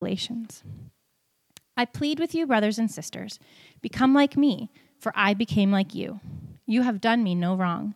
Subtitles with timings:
[0.00, 0.62] Galatians.
[1.76, 3.38] I plead with you, brothers and sisters,
[3.80, 6.20] become like me, for I became like you.
[6.66, 7.94] You have done me no wrong.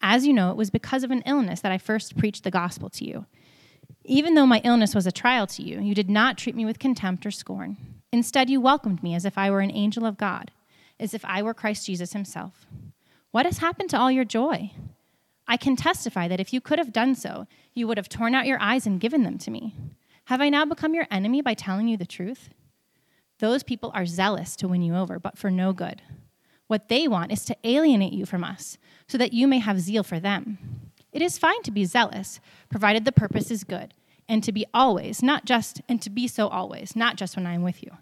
[0.00, 2.88] As you know, it was because of an illness that I first preached the gospel
[2.90, 3.26] to you.
[4.04, 6.78] Even though my illness was a trial to you, you did not treat me with
[6.78, 7.76] contempt or scorn.
[8.12, 10.52] Instead, you welcomed me as if I were an angel of God,
[11.00, 12.66] as if I were Christ Jesus himself.
[13.32, 14.70] What has happened to all your joy?
[15.48, 18.46] I can testify that if you could have done so, you would have torn out
[18.46, 19.74] your eyes and given them to me.
[20.26, 22.48] Have I now become your enemy by telling you the truth?
[23.38, 26.02] Those people are zealous to win you over, but for no good.
[26.66, 30.02] What they want is to alienate you from us, so that you may have zeal
[30.02, 30.58] for them.
[31.12, 33.94] It is fine to be zealous, provided the purpose is good,
[34.28, 37.54] and to be always, not just, and to be so always, not just when I
[37.54, 37.92] am with you.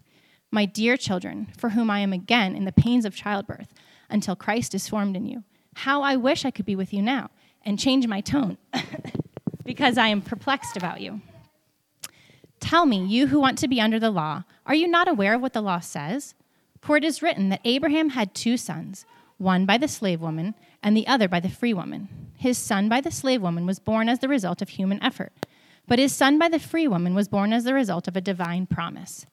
[0.50, 3.74] My dear children, for whom I am again in the pains of childbirth,
[4.08, 5.44] until Christ is formed in you.
[5.74, 7.28] How I wish I could be with you now
[7.66, 8.56] and change my tone,
[9.66, 11.20] because I am perplexed about you.
[12.64, 15.42] Tell me, you who want to be under the law, are you not aware of
[15.42, 16.34] what the law says?
[16.80, 19.04] For it is written that Abraham had two sons,
[19.36, 22.08] one by the slave woman and the other by the free woman.
[22.38, 25.34] His son by the slave woman was born as the result of human effort,
[25.86, 28.64] but his son by the free woman was born as the result of a divine
[28.66, 29.26] promise.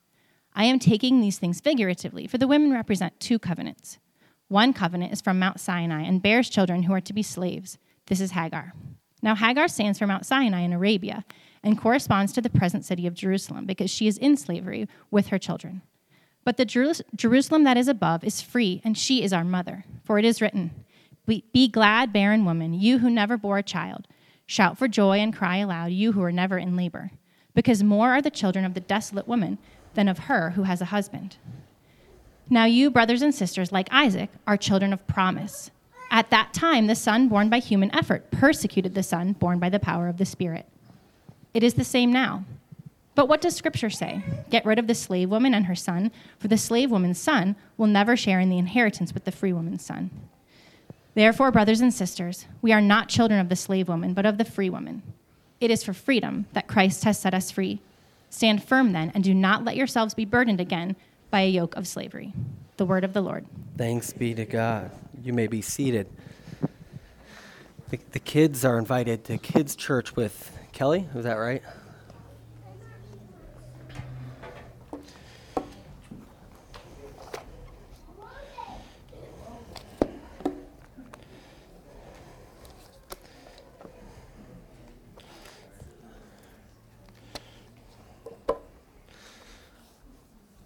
[0.54, 3.98] I am taking these things figuratively, for the women represent two covenants.
[4.50, 7.78] One covenant is from Mount Sinai and bears children who are to be slaves.
[8.08, 8.74] This is Hagar.
[9.22, 11.24] Now, Hagar stands for Mount Sinai in Arabia
[11.64, 15.40] and corresponds to the present city of Jerusalem because she is in slavery with her
[15.40, 15.82] children.
[16.44, 16.66] But the
[17.16, 19.86] Jerusalem that is above is free, and she is our mother.
[20.04, 20.72] For it is written,
[21.26, 24.08] Be glad, barren woman, you who never bore a child.
[24.48, 27.12] Shout for joy and cry aloud, you who are never in labor.
[27.54, 29.60] Because more are the children of the desolate woman
[29.94, 31.38] than of her who has a husband.
[32.50, 35.70] Now, you, brothers and sisters, like Isaac, are children of promise.
[36.10, 39.80] At that time, the son born by human effort persecuted the son born by the
[39.80, 40.66] power of the Spirit.
[41.54, 42.46] It is the same now.
[43.14, 44.24] But what does Scripture say?
[44.50, 47.88] Get rid of the slave woman and her son, for the slave woman's son will
[47.88, 50.10] never share in the inheritance with the free woman's son.
[51.14, 54.46] Therefore, brothers and sisters, we are not children of the slave woman, but of the
[54.46, 55.04] free woman.
[55.60, 57.82] It is for freedom that Christ has set us free.
[58.30, 60.96] Stand firm then, and do not let yourselves be burdened again
[61.30, 62.34] by a yoke of slavery.
[62.78, 63.46] The word of the Lord.
[63.78, 64.90] Thanks be to God.
[65.22, 66.08] You may be seated.
[67.90, 71.08] The, the kids are invited to kids' church with Kelly.
[71.14, 71.62] Is that right?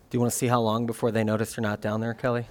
[0.09, 2.47] Do you want to see how long before they notice you're not down there, Kelly?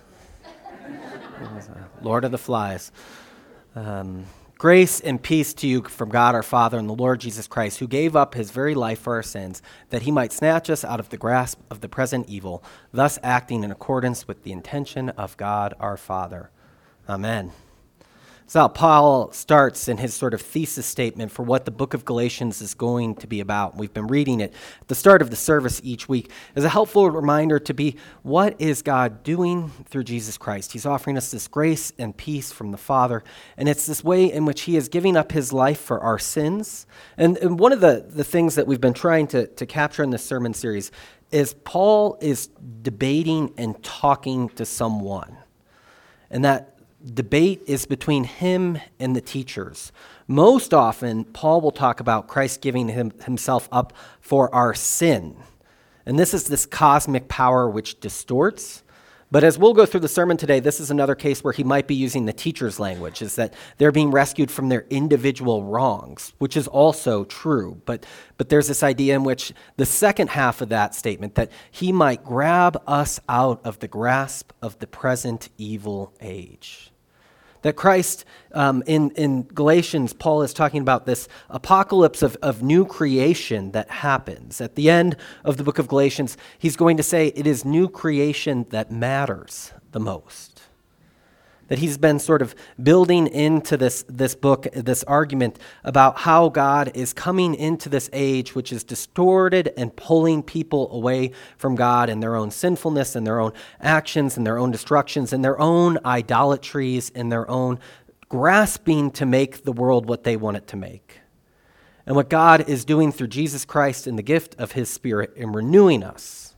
[2.03, 2.93] Lord of the Flies.
[3.75, 4.27] Um,
[4.65, 7.87] grace and peace to you from God our Father and the Lord Jesus Christ, who
[7.87, 9.61] gave up his very life for our sins,
[9.91, 13.63] that he might snatch us out of the grasp of the present evil, thus acting
[13.63, 16.49] in accordance with the intention of God our Father.
[17.07, 17.53] Amen.
[18.47, 22.61] So Paul starts in his sort of thesis statement for what the book of Galatians
[22.61, 23.75] is going to be about.
[23.75, 27.11] We've been reading it at the start of the service each week as a helpful
[27.11, 30.73] reminder to be what is God doing through Jesus Christ?
[30.73, 33.25] He's offering us this grace and peace from the Father,
[33.57, 36.87] and it's this way in which he is giving up his life for our sins.
[37.17, 40.11] And, and one of the, the things that we've been trying to, to capture in
[40.11, 40.93] this sermon series
[41.31, 42.49] is Paul is
[42.83, 45.39] debating and talking to someone.
[46.31, 46.74] And that
[47.13, 49.93] debate is between him and the teachers.
[50.27, 55.37] Most often, Paul will talk about Christ giving him, himself up for our sin.
[56.07, 58.83] And this is this cosmic power which distorts.
[59.31, 61.89] But as we'll go through the sermon today, this is another case where he might
[61.89, 66.57] be using the teacher's language, is that they're being rescued from their individual wrongs, which
[66.57, 67.81] is also true.
[67.85, 68.07] But,
[68.37, 72.23] but there's this idea in which the second half of that statement, that he might
[72.23, 76.93] grab us out of the grasp of the present evil age.
[77.65, 82.85] That Christ, um, in, in Galatians, Paul is talking about this apocalypse of, of new
[82.85, 84.61] creation that happens.
[84.61, 85.17] At the end
[85.47, 89.73] of the book of Galatians, he's going to say it is new creation that matters
[89.93, 90.61] the most
[91.69, 96.91] that he's been sort of building into this, this book, this argument about how God
[96.95, 102.23] is coming into this age which is distorted and pulling people away from God and
[102.23, 107.11] their own sinfulness and their own actions and their own destructions and their own idolatries
[107.15, 107.79] and their own
[108.29, 111.21] grasping to make the world what they want it to make.
[112.07, 115.53] And what God is doing through Jesus Christ and the gift of his Spirit in
[115.53, 116.55] renewing us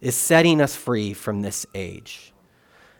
[0.00, 2.33] is setting us free from this age.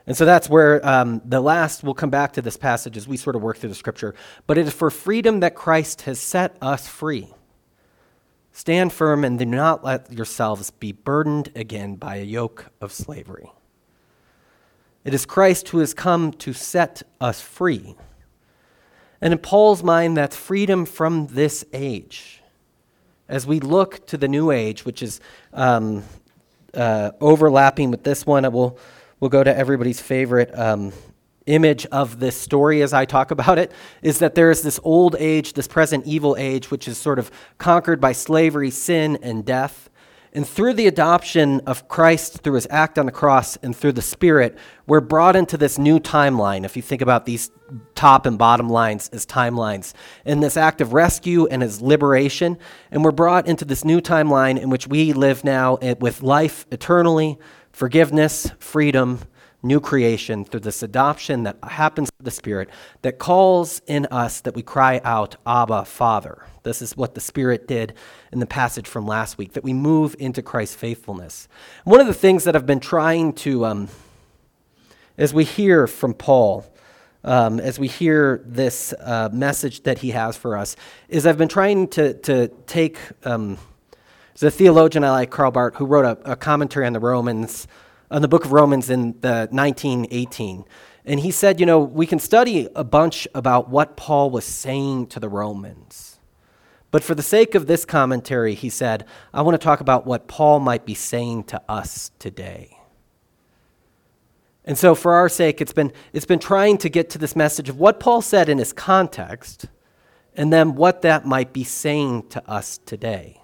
[0.07, 3.17] And so that's where um, the last, we'll come back to this passage as we
[3.17, 4.15] sort of work through the scripture.
[4.47, 7.33] But it is for freedom that Christ has set us free.
[8.53, 13.51] Stand firm and do not let yourselves be burdened again by a yoke of slavery.
[15.05, 17.97] It is Christ who has come to set us free.
[19.21, 22.43] And in Paul's mind, that's freedom from this age.
[23.27, 25.19] As we look to the new age, which is
[25.55, 26.05] um,
[26.75, 28.79] uh, overlapping with this one, we'll,
[29.25, 30.93] we'll go to everybody's favorite um,
[31.47, 33.73] image of this story as I talk about it
[34.03, 37.31] is that there is this old age, this present evil age, which is sort of
[37.57, 39.89] conquered by slavery, sin, and death.
[40.35, 44.03] And through the adoption of Christ, through his act on the cross, and through the
[44.03, 46.67] Spirit, we're brought into this new timeline.
[46.67, 47.51] If you think about these
[47.95, 49.95] top and bottom lines as timelines,
[50.27, 52.59] in this act of rescue and his liberation,
[52.91, 57.39] and we're brought into this new timeline in which we live now with life eternally,
[57.75, 59.19] forgiveness, freedom,
[59.61, 62.69] new creation through this adoption that happens to the Spirit
[63.03, 66.47] that calls in us that we cry out, Abba, Father.
[66.63, 67.95] This is what the Spirit did
[68.31, 71.49] in the passage from last week, that we move into Christ's faithfulness.
[71.83, 73.89] One of the things that I've been trying to, um,
[75.19, 76.65] as we hear from Paul,
[77.25, 80.77] um, as we hear this uh, message that he has for us,
[81.09, 82.99] is I've been trying to, to take.
[83.25, 83.59] Um,
[84.39, 87.67] there's a theologian I like, Karl Barth, who wrote a, a commentary on the Romans
[88.11, 90.65] on the book of Romans in the 1918.
[91.05, 95.09] And he said, you know, we can study a bunch about what Paul was saying
[95.09, 96.19] to the Romans.
[96.91, 100.29] But for the sake of this commentary, he said, I want to talk about what
[100.29, 102.79] Paul might be saying to us today.
[104.65, 107.69] And so, for our sake, it's been, it's been trying to get to this message
[107.69, 109.67] of what Paul said in his context,
[110.35, 113.43] and then what that might be saying to us today.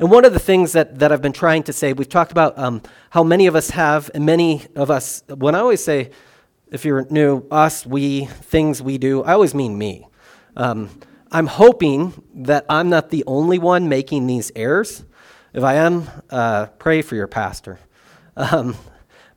[0.00, 2.58] And one of the things that, that I've been trying to say, we've talked about
[2.58, 2.80] um,
[3.10, 6.10] how many of us have, and many of us, when I always say,
[6.72, 10.08] if you're new, us, we, things we do, I always mean me.
[10.56, 10.88] Um,
[11.30, 15.04] I'm hoping that I'm not the only one making these errors.
[15.52, 17.78] If I am, uh, pray for your pastor.
[18.38, 18.76] Um,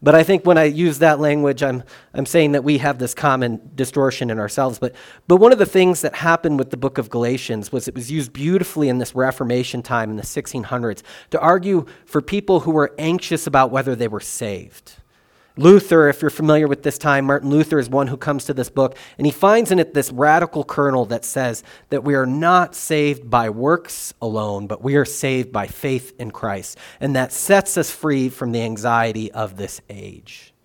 [0.03, 1.81] but I think when I use that language, I'm,
[2.13, 4.77] I'm saying that we have this common distortion in ourselves.
[4.77, 4.93] But,
[5.29, 8.11] but one of the things that happened with the book of Galatians was it was
[8.11, 12.93] used beautifully in this Reformation time in the 1600s to argue for people who were
[12.99, 14.97] anxious about whether they were saved.
[15.55, 18.69] Luther, if you're familiar with this time, Martin Luther is one who comes to this
[18.69, 22.73] book, and he finds in it this radical kernel that says that we are not
[22.73, 26.79] saved by works alone, but we are saved by faith in Christ.
[26.99, 30.55] And that sets us free from the anxiety of this age.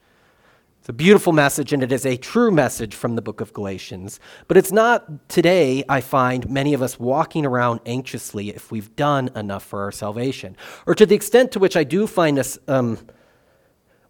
[0.80, 4.20] It's a beautiful message, and it is a true message from the book of Galatians.
[4.46, 9.28] But it's not today, I find, many of us walking around anxiously if we've done
[9.36, 10.56] enough for our salvation.
[10.86, 12.58] Or to the extent to which I do find us.
[12.66, 13.00] Um,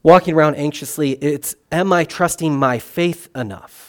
[0.03, 3.89] walking around anxiously, it's am I trusting my faith enough?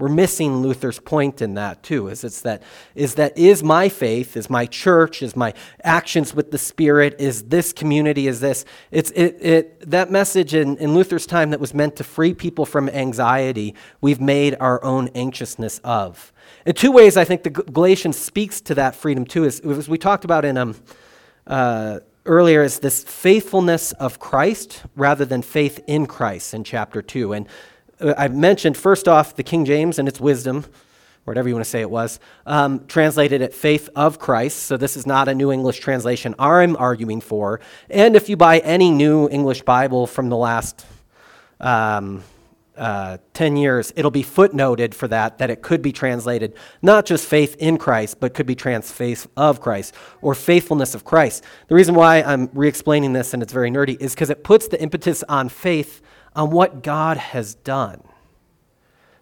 [0.00, 2.08] We're missing Luther's point in that too.
[2.08, 2.62] Is it's that
[2.94, 5.52] is that is my faith, is my church, is my
[5.84, 8.64] actions with the Spirit, is this community, is this?
[8.90, 12.64] It's it, it that message in, in Luther's time that was meant to free people
[12.64, 16.32] from anxiety, we've made our own anxiousness of.
[16.64, 19.44] In two ways, I think the Galatians speaks to that freedom too.
[19.44, 20.76] Is as we talked about in um,
[21.46, 27.32] uh, earlier is this faithfulness of Christ rather than faith in Christ in chapter 2.
[27.32, 27.48] And
[28.00, 30.64] uh, I mentioned first off the King James and its wisdom,
[31.24, 34.64] whatever you want to say it was, um, translated it faith of Christ.
[34.64, 37.60] So this is not a New English translation I'm arguing for.
[37.88, 40.84] And if you buy any New English Bible from the last
[41.60, 42.22] um,
[42.80, 47.26] uh, 10 years, it'll be footnoted for that, that it could be translated not just
[47.26, 51.44] faith in Christ, but could be trans faith of Christ or faithfulness of Christ.
[51.68, 54.66] The reason why I'm re explaining this and it's very nerdy is because it puts
[54.68, 56.00] the impetus on faith
[56.34, 58.02] on what God has done.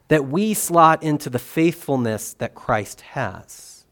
[0.06, 3.84] That we slot into the faithfulness that Christ has.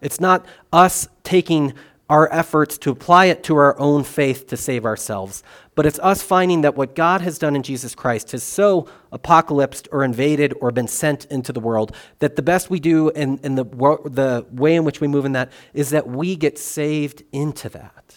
[0.00, 1.74] It's not us taking
[2.08, 5.42] our efforts to apply it to our own faith to save ourselves,
[5.74, 9.88] but it's us finding that what God has done in Jesus Christ has so apocalypsed
[9.90, 13.64] or invaded or been sent into the world that the best we do and, the,
[13.64, 18.14] the way in which we move in that is that we get saved into that.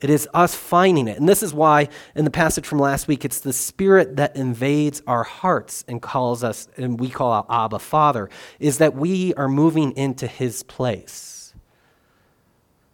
[0.00, 1.18] It is us finding it.
[1.18, 5.00] And this is why, in the passage from last week, it's the Spirit that invades
[5.06, 9.48] our hearts and calls us, and we call out Abba, Father, is that we are
[9.48, 11.33] moving into His place.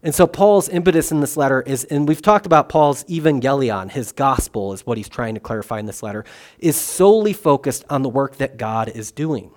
[0.03, 4.13] And so Paul's impetus in this letter is, and we've talked about Paul's evangelion, his
[4.13, 6.25] gospel is what he's trying to clarify in this letter,
[6.59, 9.51] is solely focused on the work that God is doing.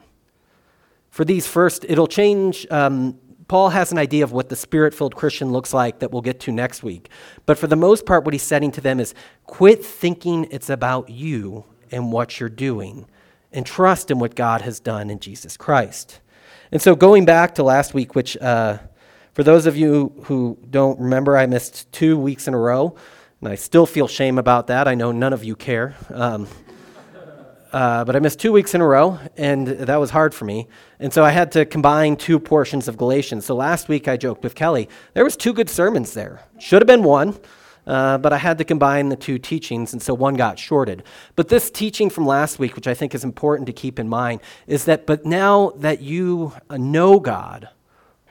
[1.10, 2.68] For these first, it'll change.
[2.70, 6.22] Um, Paul has an idea of what the spirit filled Christian looks like that we'll
[6.22, 7.10] get to next week.
[7.46, 9.14] But for the most part, what he's setting to them is
[9.46, 13.06] quit thinking it's about you and what you're doing,
[13.52, 16.20] and trust in what God has done in Jesus Christ.
[16.72, 18.36] And so going back to last week, which.
[18.36, 18.80] Uh,
[19.34, 22.96] For those of you who don't remember, I missed two weeks in a row,
[23.42, 24.88] and I still feel shame about that.
[24.88, 25.96] I know none of you care.
[26.12, 26.48] Um,
[27.74, 30.68] uh, but I missed two weeks in a row, and that was hard for me.
[31.00, 33.46] And so I had to combine two portions of Galatians.
[33.46, 36.44] So last week I joked with Kelly, there was two good sermons there.
[36.60, 37.36] Should have been one,
[37.88, 41.02] uh, but I had to combine the two teachings, and so one got shorted.
[41.36, 44.42] But this teaching from last week, which I think is important to keep in mind,
[44.68, 47.70] is that but now that you know God,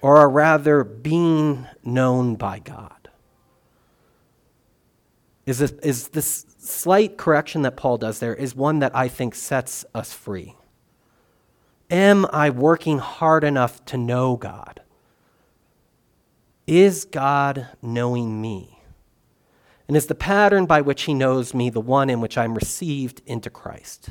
[0.02, 3.09] or are rather being known by God,
[5.47, 9.35] is this, is this slight correction that Paul does there is one that I think
[9.35, 10.54] sets us free.
[11.90, 14.80] Am I working hard enough to know God?
[16.66, 18.80] Is God knowing me?
[19.88, 23.21] And is the pattern by which he knows me the one in which I'm received
[23.26, 24.11] into Christ?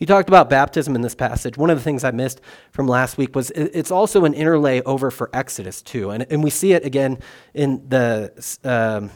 [0.00, 1.58] He talked about baptism in this passage.
[1.58, 2.40] One of the things I missed
[2.72, 6.08] from last week was it's also an interlay over for Exodus, too.
[6.10, 7.18] And, and we see it again
[7.54, 8.32] in the.
[8.64, 9.10] Um,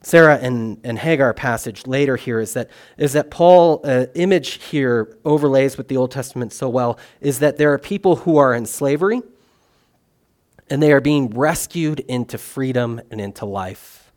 [0.00, 5.16] Sarah and, and Hagar passage later here is that, is that Paul uh, image here
[5.24, 8.66] overlays with the Old Testament so well is that there are people who are in
[8.66, 9.22] slavery
[10.68, 14.12] and they are being rescued into freedom and into life.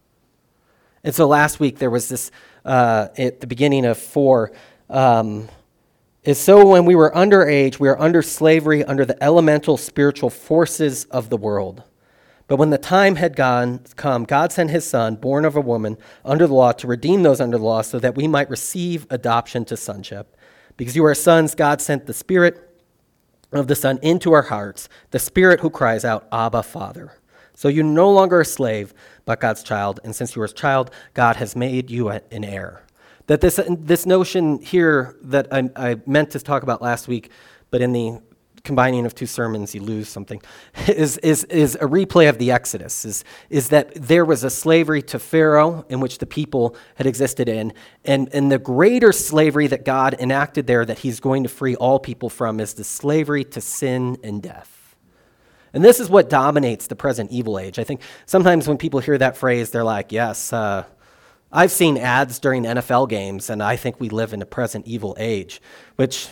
[1.06, 2.32] And so last week there was this,
[2.66, 4.52] uh, at the beginning of 4,
[4.90, 5.48] um,
[6.28, 11.06] is so when we were underage, we are under slavery, under the elemental spiritual forces
[11.06, 11.84] of the world.
[12.48, 15.98] But when the time had gone, come, God sent his son, born of a woman,
[16.26, 19.64] under the law, to redeem those under the law, so that we might receive adoption
[19.66, 20.36] to sonship.
[20.76, 22.78] Because you are sons, God sent the Spirit
[23.54, 27.14] of the Son into our hearts, the Spirit who cries out, Abba, Father.
[27.54, 28.94] So you're no longer a slave,
[29.24, 30.02] but God's child.
[30.04, 32.84] And since you are a child, God has made you an heir.
[33.28, 37.30] That this, this notion here that I, I meant to talk about last week,
[37.70, 38.22] but in the
[38.68, 40.42] combining of two sermons, you lose something,
[40.88, 45.02] is, is, is a replay of the Exodus, is, is that there was a slavery
[45.02, 47.74] to Pharaoh in which the people had existed in,
[48.06, 52.00] and, and the greater slavery that God enacted there that he's going to free all
[52.00, 54.96] people from is the slavery to sin and death.
[55.74, 57.78] And this is what dominates the present evil age.
[57.80, 60.86] I think sometimes when people hear that phrase, they're like, yes, uh,
[61.58, 65.16] I've seen ads during NFL games, and I think we live in a present evil
[65.18, 65.60] age,
[65.96, 66.30] which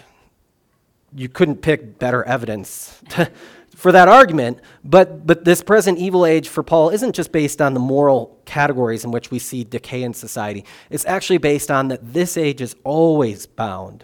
[1.15, 3.01] you couldn't pick better evidence
[3.75, 4.59] for that argument.
[4.83, 9.03] But, but this present evil age for Paul isn't just based on the moral categories
[9.03, 10.63] in which we see decay in society.
[10.91, 14.03] It's actually based on that this age is always bound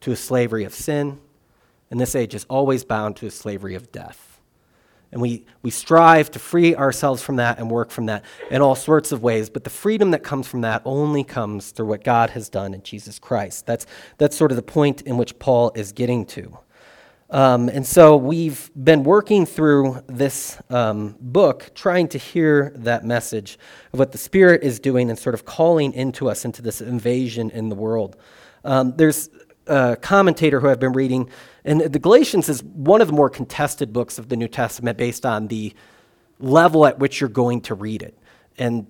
[0.00, 1.20] to a slavery of sin,
[1.90, 4.33] and this age is always bound to a slavery of death.
[5.14, 8.74] And we, we strive to free ourselves from that and work from that in all
[8.74, 9.48] sorts of ways.
[9.48, 12.82] But the freedom that comes from that only comes through what God has done in
[12.82, 13.64] Jesus Christ.
[13.64, 13.86] That's,
[14.18, 16.58] that's sort of the point in which Paul is getting to.
[17.30, 23.56] Um, and so we've been working through this um, book, trying to hear that message
[23.92, 27.50] of what the Spirit is doing and sort of calling into us into this invasion
[27.50, 28.16] in the world.
[28.64, 29.30] Um, there's
[29.68, 31.30] a commentator who I've been reading
[31.64, 35.24] and the Galatians is one of the more contested books of the New Testament based
[35.24, 35.74] on the
[36.38, 38.18] level at which you're going to read it.
[38.58, 38.86] And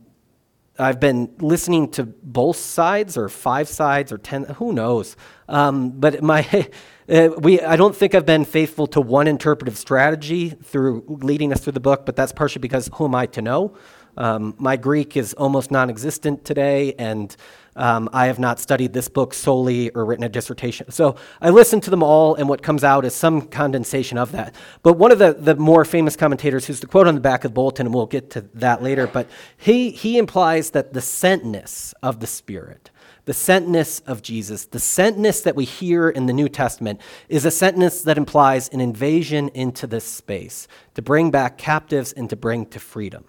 [0.76, 5.16] I've been listening to both sides, or five sides, or ten, who knows.
[5.48, 6.68] Um, but my,
[7.08, 11.60] uh, we, I don't think I've been faithful to one interpretive strategy through leading us
[11.60, 13.76] through the book, but that's partially because who am I to know?
[14.16, 17.36] Um, my Greek is almost non existent today, and
[17.76, 20.90] um, I have not studied this book solely or written a dissertation.
[20.90, 24.54] So I listen to them all, and what comes out is some condensation of that.
[24.82, 27.50] But one of the, the more famous commentators, who's the quote on the back of
[27.50, 31.94] the bulletin, and we'll get to that later, but he, he implies that the sentness
[32.02, 32.90] of the Spirit,
[33.24, 37.48] the sentness of Jesus, the sentness that we hear in the New Testament, is a
[37.48, 42.66] sentness that implies an invasion into this space to bring back captives and to bring
[42.66, 43.24] to freedom.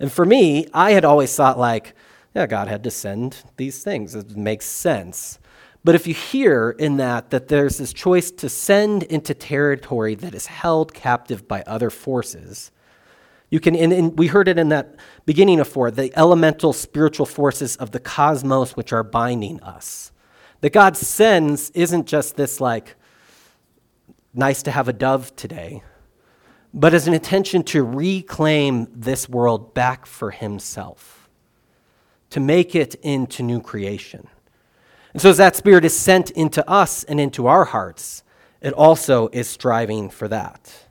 [0.00, 1.94] And for me, I had always thought, like,
[2.34, 4.14] yeah, God had to send these things.
[4.14, 5.38] It makes sense.
[5.84, 10.34] But if you hear in that that there's this choice to send into territory that
[10.34, 12.72] is held captive by other forces,
[13.50, 17.26] you can, and, and we heard it in that beginning of four, the elemental spiritual
[17.26, 20.10] forces of the cosmos which are binding us.
[20.60, 22.96] That God sends isn't just this like,
[24.32, 25.84] nice to have a dove today,
[26.72, 31.13] but as an intention to reclaim this world back for himself
[32.34, 34.26] to make it into new creation.
[35.12, 38.24] And so, as that Spirit is sent into us and into our hearts,
[38.60, 40.88] it also is striving for that.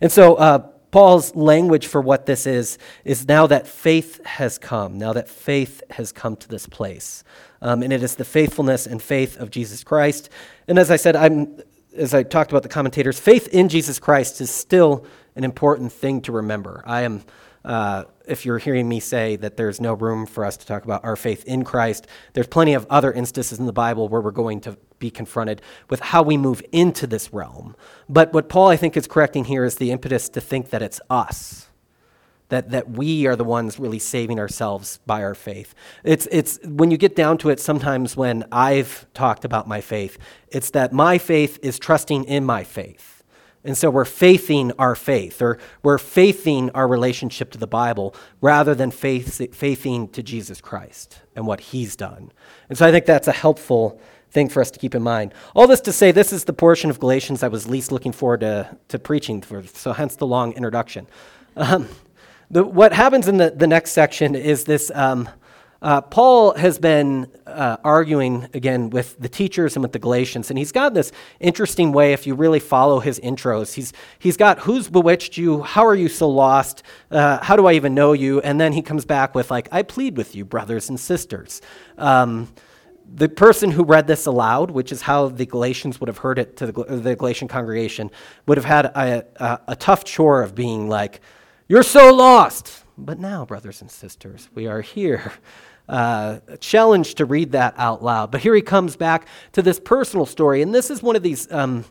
[0.00, 0.58] And so, uh,
[0.90, 5.84] Paul's language for what this is is now that faith has come, now that faith
[5.90, 7.22] has come to this place.
[7.60, 10.30] Um, and it is the faithfulness and faith of Jesus Christ.
[10.66, 11.62] And as I said, I'm
[11.96, 16.22] as I talked about the commentators, faith in Jesus Christ is still an important thing
[16.22, 16.82] to remember.
[16.86, 17.22] I am,
[17.64, 21.04] uh, if you're hearing me say that there's no room for us to talk about
[21.04, 24.60] our faith in Christ, there's plenty of other instances in the Bible where we're going
[24.62, 27.76] to be confronted with how we move into this realm.
[28.08, 31.00] But what Paul, I think, is correcting here is the impetus to think that it's
[31.10, 31.68] us
[32.52, 35.74] that, that we are the ones really saving ourselves by our faith.
[36.04, 40.18] It's, it's when you get down to it, sometimes when I've talked about my faith,
[40.48, 43.11] it's that my faith is trusting in my faith.
[43.64, 48.74] And so we're faithing our faith, or we're faithing our relationship to the Bible rather
[48.74, 52.32] than faith, faithing to Jesus Christ and what he's done.
[52.68, 54.00] And so I think that's a helpful
[54.32, 55.32] thing for us to keep in mind.
[55.54, 58.40] All this to say, this is the portion of Galatians I was least looking forward
[58.40, 61.06] to, to preaching for, so hence the long introduction.
[61.56, 61.88] Um,
[62.50, 65.28] the, what happens in the, the next section is this um,
[65.82, 70.58] uh, Paul has been uh, arguing again with the teachers and with the Galatians, and
[70.58, 71.10] he's got this
[71.40, 72.12] interesting way.
[72.12, 76.08] If you really follow his intros, he's he's got who's bewitched you, how are you
[76.08, 79.50] so lost, uh, how do I even know you, and then he comes back with
[79.50, 81.60] like, I plead with you, brothers and sisters.
[81.98, 82.48] Um,
[83.14, 86.56] the person who read this aloud, which is how the Galatians would have heard it
[86.58, 88.10] to the, the Galatian congregation,
[88.46, 91.20] would have had a, a, a tough chore of being like
[91.68, 92.84] you're so lost.
[92.96, 95.32] But now, brothers and sisters, we are here.
[95.92, 98.30] Uh, challenged to read that out loud.
[98.30, 100.62] But here he comes back to this personal story.
[100.62, 101.84] And this is one of these, um,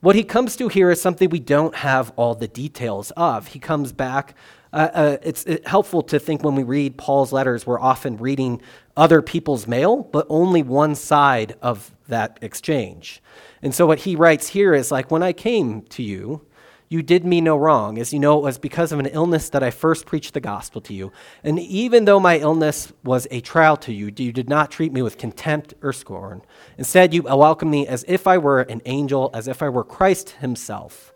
[0.00, 3.46] what he comes to here is something we don't have all the details of.
[3.46, 4.34] He comes back.
[4.72, 8.60] Uh, uh, it's helpful to think when we read Paul's letters, we're often reading
[8.96, 13.22] other people's mail, but only one side of that exchange.
[13.62, 16.44] And so what he writes here is like, when I came to you,
[16.88, 17.98] you did me no wrong.
[17.98, 20.80] As you know, it was because of an illness that I first preached the gospel
[20.82, 21.12] to you.
[21.44, 25.02] And even though my illness was a trial to you, you did not treat me
[25.02, 26.42] with contempt or scorn.
[26.78, 30.30] Instead, you welcomed me as if I were an angel, as if I were Christ
[30.30, 31.12] himself.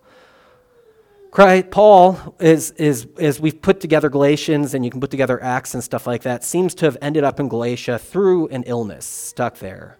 [1.30, 5.72] Christ, Paul, is, is, as we've put together Galatians and you can put together Acts
[5.72, 9.56] and stuff like that, seems to have ended up in Galatia through an illness, stuck
[9.56, 9.96] there.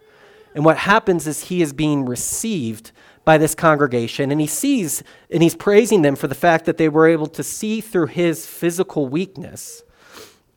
[0.54, 2.92] And what happens is he is being received
[3.24, 6.88] by this congregation, and he sees and he's praising them for the fact that they
[6.88, 9.82] were able to see through his physical weakness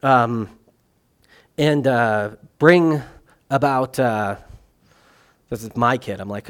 [0.02, 0.50] um,
[1.58, 3.02] and uh, bring
[3.50, 4.00] about.
[4.00, 4.38] Uh,
[5.50, 6.20] this is my kid.
[6.20, 6.50] I'm like,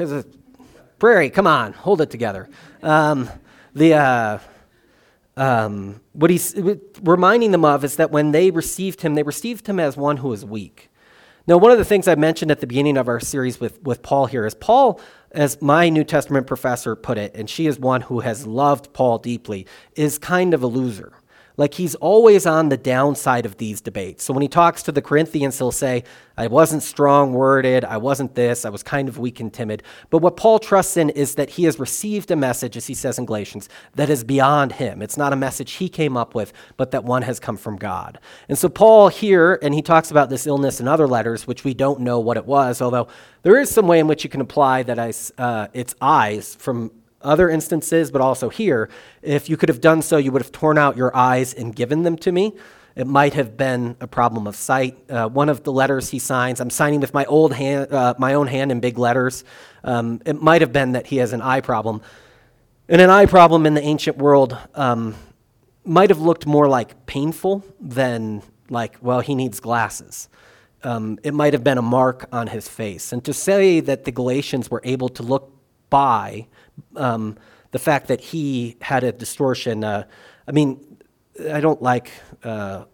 [0.99, 2.49] Prairie, come on, hold it together.
[2.81, 3.29] Um,
[3.73, 4.39] the uh,
[5.37, 6.55] um, what he's
[7.03, 10.31] reminding them of is that when they received him, they received him as one who
[10.31, 10.89] is weak.
[11.47, 14.01] Now, one of the things I mentioned at the beginning of our series with, with
[14.01, 14.99] Paul here is Paul,
[15.31, 19.19] as my New Testament professor put it, and she is one who has loved Paul
[19.19, 21.13] deeply, is kind of a loser.
[21.57, 24.23] Like he's always on the downside of these debates.
[24.23, 26.03] So when he talks to the Corinthians, he'll say,
[26.37, 29.83] I wasn't strong worded, I wasn't this, I was kind of weak and timid.
[30.09, 33.17] But what Paul trusts in is that he has received a message, as he says
[33.17, 35.01] in Galatians, that is beyond him.
[35.01, 38.19] It's not a message he came up with, but that one has come from God.
[38.49, 41.73] And so Paul here, and he talks about this illness in other letters, which we
[41.73, 43.07] don't know what it was, although
[43.43, 46.91] there is some way in which you can apply that I, uh, it's eyes from
[47.25, 48.89] other instances, but also here,
[49.21, 52.03] if you could have done so, you would have torn out your eyes and given
[52.03, 52.53] them to me.
[52.95, 54.97] It might have been a problem of sight.
[55.09, 58.35] Uh, one of the letters he signs, I'm signing with my old hand, uh, my
[58.35, 59.43] own hand in big letters.
[59.83, 62.01] Um, it might have been that he has an eye problem.
[62.87, 65.15] And an eye problem in the ancient world um,
[65.83, 70.29] might have looked more like painful than like, well, he needs glasses.
[70.83, 73.11] Um, it might have been a mark on his face.
[73.11, 75.51] And to say that the Galatians were able to look
[75.89, 76.47] by
[76.95, 77.37] um,
[77.71, 79.83] the fact that he had a distortion.
[79.83, 80.05] Uh,
[80.47, 80.97] I mean,
[81.51, 82.11] I don't like
[82.43, 82.85] uh,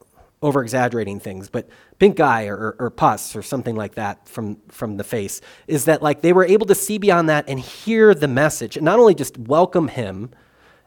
[0.42, 4.98] over exaggerating things, but pink eye or, or pus or something like that from, from
[4.98, 8.28] the face is that like they were able to see beyond that and hear the
[8.28, 10.32] message and not only just welcome him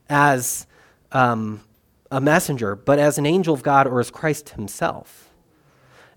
[0.09, 0.67] as
[1.13, 1.61] um,
[2.11, 5.31] a messenger, but as an angel of God or as Christ himself.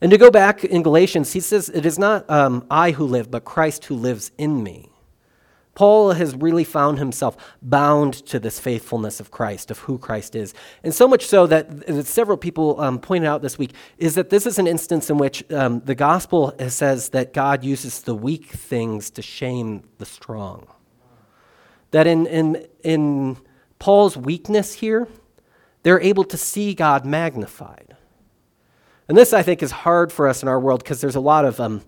[0.02, 3.32] And to go back in Galatians, he says, It is not um, I who live,
[3.32, 4.92] but Christ who lives in me.
[5.78, 10.56] Paul has really found himself bound to this faithfulness of Christ, of who Christ is.
[10.84, 14.48] And so much so that several people um, pointed out this week is that this
[14.48, 19.12] is an instance in which um, the gospel says that God uses the weak things
[19.12, 20.66] to shame the strong.
[21.92, 23.38] That in, in, in
[23.78, 25.08] Paul's weakness here,
[25.84, 27.96] they're able to see God magnified.
[29.08, 31.46] And this, I think, is hard for us in our world because there's a lot
[31.46, 31.60] of.
[31.60, 31.84] Um,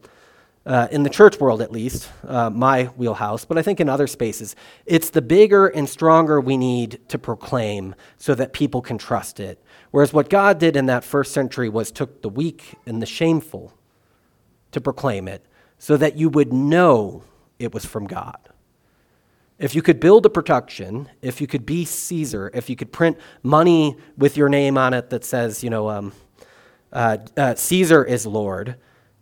[0.70, 4.06] uh, in the church world at least, uh, my wheelhouse, but I think in other
[4.06, 4.56] spaces,
[4.86, 9.64] it's the bigger and stronger we need to proclaim so that people can trust it.
[9.90, 13.74] Whereas what God did in that first century was took the weak and the shameful
[14.72, 15.44] to proclaim it
[15.80, 17.24] so that you would know
[17.58, 18.38] it was from God.
[19.60, 23.18] if you could build a production, if you could be Caesar, if you could print
[23.44, 26.14] money with your name on it that says, you know, um,
[26.94, 28.78] uh, uh, Caesar is Lord,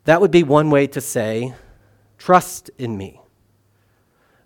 [0.08, 1.52] that would be one way to say,
[2.16, 3.20] trust in me.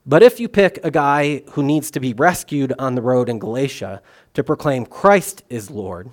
[0.04, 3.38] But if you pick a guy who needs to be rescued on the road in
[3.38, 4.02] Galatia
[4.34, 6.10] to proclaim Christ is Lord,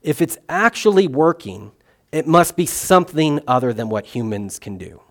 [0.00, 1.72] if it's actually working,
[2.12, 5.02] it must be something other than what humans can do.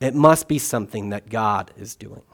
[0.00, 2.24] It must be something that God is doing.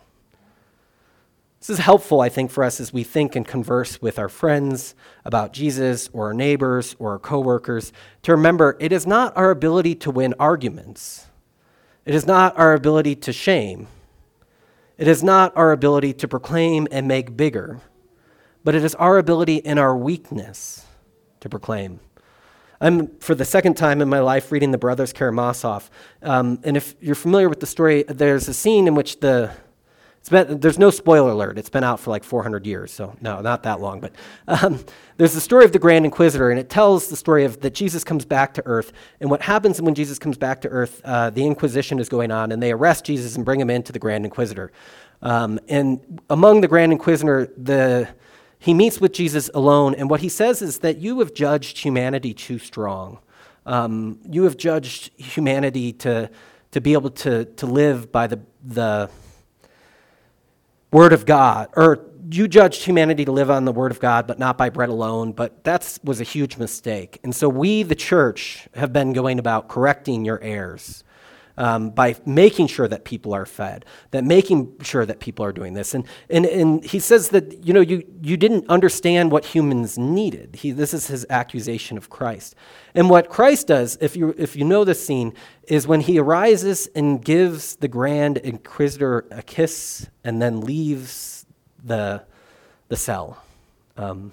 [1.60, 4.94] This is helpful, I think, for us as we think and converse with our friends
[5.26, 7.92] about Jesus or our neighbors or our coworkers
[8.22, 11.26] to remember it is not our ability to win arguments.
[12.06, 13.88] It is not our ability to shame.
[14.96, 17.80] It is not our ability to proclaim and make bigger,
[18.64, 20.86] but it is our ability in our weakness
[21.40, 22.00] to proclaim.
[22.80, 25.90] I'm, for the second time in my life, reading the Brothers Karamazov.
[26.22, 29.52] Um, and if you're familiar with the story, there's a scene in which the
[30.20, 31.58] it's been, there's no spoiler alert.
[31.58, 34.00] It's been out for like 400 years, so no, not that long.
[34.00, 34.12] But
[34.46, 34.78] um,
[35.16, 38.04] there's the story of the Grand Inquisitor, and it tells the story of that Jesus
[38.04, 38.92] comes back to Earth.
[39.20, 41.00] And what happens when Jesus comes back to Earth?
[41.04, 43.98] Uh, the Inquisition is going on, and they arrest Jesus and bring him into the
[43.98, 44.70] Grand Inquisitor.
[45.22, 48.08] Um, and among the Grand Inquisitor, the
[48.58, 52.34] he meets with Jesus alone, and what he says is that you have judged humanity
[52.34, 53.18] too strong.
[53.64, 56.30] Um, you have judged humanity to
[56.72, 59.08] to be able to to live by the the
[60.92, 64.38] Word of God, or you judged humanity to live on the Word of God, but
[64.38, 65.32] not by bread alone.
[65.32, 67.18] But that was a huge mistake.
[67.24, 71.04] And so we, the church, have been going about correcting your errors.
[71.56, 75.74] Um, by making sure that people are fed, that making sure that people are doing
[75.74, 75.92] this.
[75.92, 80.56] And, and, and he says that, you know, you, you didn't understand what humans needed.
[80.56, 82.54] He, this is his accusation of Christ.
[82.94, 85.34] And what Christ does, if you, if you know this scene,
[85.70, 91.46] is when he arises and gives the grand inquisitor a kiss and then leaves
[91.84, 92.20] the,
[92.88, 93.40] the cell.
[93.96, 94.32] Um,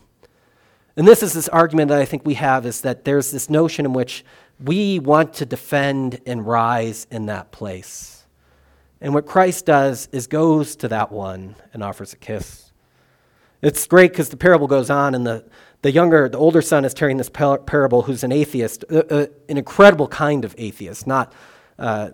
[0.95, 3.85] and this is this argument that I think we have is that there's this notion
[3.85, 4.25] in which
[4.59, 8.25] we want to defend and rise in that place.
[8.99, 12.66] And what Christ does is goes to that one and offers a kiss.
[13.61, 15.45] It's great because the parable goes on, and the,
[15.81, 19.57] the younger, the older son is telling this parable who's an atheist, uh, uh, an
[19.57, 21.33] incredible kind of atheist, not.
[21.79, 22.09] Uh,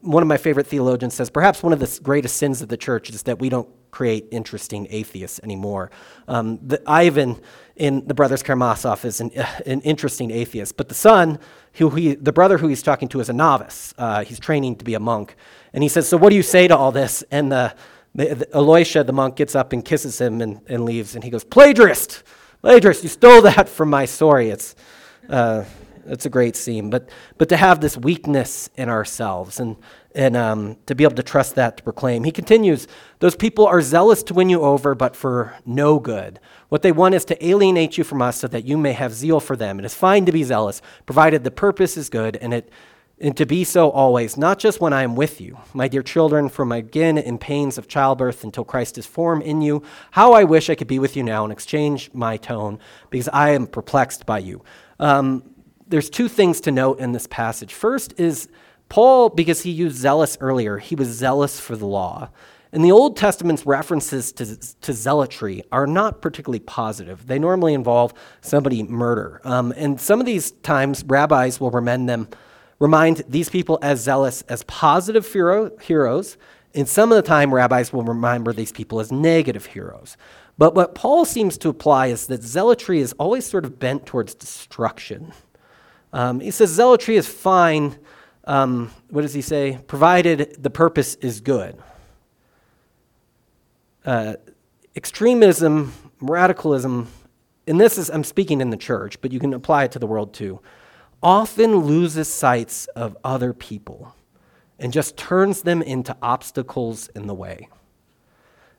[0.00, 3.10] one of my favorite theologians says perhaps one of the greatest sins of the church
[3.10, 5.90] is that we don't create interesting atheists anymore.
[6.26, 7.38] Um, the, Ivan
[7.76, 11.38] in the Brothers Karamazov is an, uh, an interesting atheist, but the son,
[11.74, 13.92] who he, the brother who he's talking to, is a novice.
[13.98, 15.36] Uh, he's training to be a monk,
[15.74, 17.74] and he says, "So what do you say to all this?" And the,
[18.14, 21.44] the, the the monk, gets up and kisses him and, and leaves, and he goes,
[21.44, 22.22] "Plagiarist,
[22.62, 23.02] plagiarist!
[23.02, 24.74] You stole that from my story." It's
[25.28, 25.64] uh,
[26.06, 29.76] it's a great scene, but but to have this weakness in ourselves and
[30.14, 32.22] and um, to be able to trust that to proclaim.
[32.22, 32.86] He continues,
[33.18, 36.38] those people are zealous to win you over, but for no good.
[36.68, 39.40] What they want is to alienate you from us so that you may have zeal
[39.40, 39.80] for them.
[39.80, 42.70] It is fine to be zealous, provided the purpose is good, and it
[43.20, 46.48] and to be so always, not just when I am with you, my dear children,
[46.48, 49.82] from again in pains of childbirth until Christ is formed in you.
[50.10, 52.78] How I wish I could be with you now and exchange my tone,
[53.10, 54.64] because I am perplexed by you.
[54.98, 55.44] Um,
[55.86, 57.72] there's two things to note in this passage.
[57.72, 58.48] First is
[58.88, 62.30] Paul, because he used zealous earlier, he was zealous for the law.
[62.72, 67.28] And the Old Testament's references to, to zealotry are not particularly positive.
[67.28, 69.40] They normally involve somebody murder.
[69.44, 72.26] Um, and some of these times, rabbis will remind them,
[72.84, 76.36] remind these people as zealous as positive hero, heroes.
[76.74, 80.16] And some of the time, rabbis will remember these people as negative heroes.
[80.56, 84.34] But what Paul seems to apply is that zealotry is always sort of bent towards
[84.34, 85.32] destruction.
[86.12, 87.98] Um, he says zealotry is fine
[88.46, 89.78] um, what does he say?
[89.86, 91.78] Provided the purpose is good.
[94.04, 94.34] Uh,
[94.94, 97.08] extremism, radicalism,
[97.66, 100.06] and this is, I'm speaking in the church, but you can apply it to the
[100.06, 100.60] world too,
[101.24, 104.14] often loses sight of other people
[104.78, 107.68] and just turns them into obstacles in the way.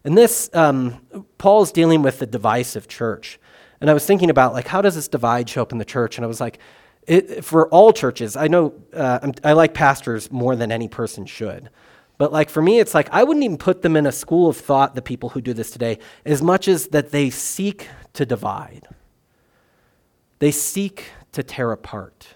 [0.03, 1.01] And this, um,
[1.39, 3.39] Paul's dealing with the divisive church.
[3.81, 6.17] And I was thinking about, like, how does this divide show up in the church?
[6.17, 6.59] And I was like,
[7.07, 11.69] it, for all churches, I know uh, I like pastors more than any person should.
[12.17, 14.57] But like for me, it's like I wouldn't even put them in a school of
[14.57, 18.87] thought, the people who do this today, as much as that they seek to divide.
[20.39, 22.34] They seek to tear apart.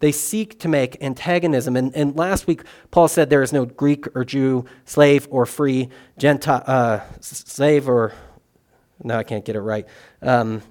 [0.00, 1.76] They seek to make antagonism.
[1.76, 5.88] And, and last week, Paul said there is no Greek or Jew, slave or free,
[6.18, 8.12] Gentile, uh, slave or,
[9.02, 9.86] no, I can't get it right.
[10.22, 10.62] Um,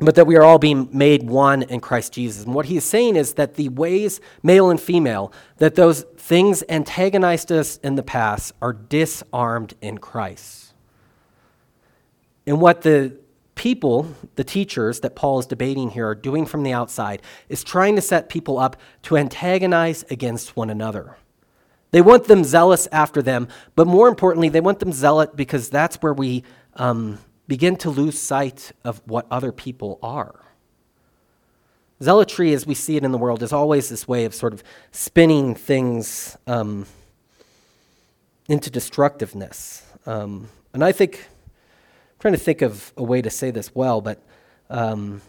[0.00, 2.44] but that we are all being made one in Christ Jesus.
[2.44, 6.62] And what he is saying is that the ways, male and female, that those things
[6.68, 10.72] antagonized us in the past are disarmed in Christ.
[12.46, 13.16] And what the
[13.58, 17.96] people, the teachers that Paul is debating here, are doing from the outside is trying
[17.96, 21.18] to set people up to antagonize against one another.
[21.90, 25.96] They want them zealous after them, but more importantly, they want them zealot because that's
[25.96, 26.44] where we
[26.74, 30.40] um, begin to lose sight of what other people are.
[32.00, 34.62] Zealotry, as we see it in the world, is always this way of sort of
[34.92, 36.86] spinning things um,
[38.48, 39.82] into destructiveness.
[40.06, 41.26] Um, and I think,
[42.18, 44.22] trying to think of a way to say this well, but
[44.70, 45.20] um,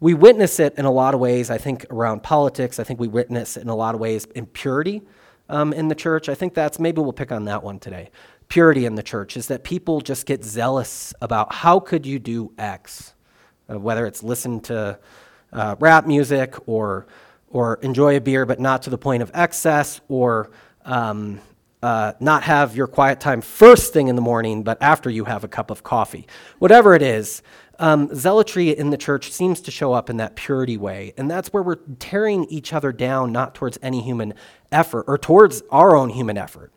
[0.00, 2.78] we witness it in a lot of ways, I think, around politics.
[2.78, 5.02] I think we witness it in a lot of ways in purity
[5.48, 6.28] um, in the church.
[6.28, 8.10] I think that's, maybe we'll pick on that one today
[8.52, 12.52] purity in the church is that people just get zealous about how could you do
[12.58, 13.14] X,
[13.70, 14.98] uh, whether it's listen to
[15.54, 17.06] uh, rap music or
[17.48, 20.50] or enjoy a beer but not to the point of excess or
[20.84, 21.40] um,
[21.82, 25.44] uh, not have your quiet time first thing in the morning but after you have
[25.44, 26.26] a cup of coffee
[26.58, 27.42] whatever it is
[27.78, 31.52] um, zealotry in the church seems to show up in that purity way and that's
[31.52, 34.34] where we're tearing each other down not towards any human
[34.70, 36.72] effort or towards our own human effort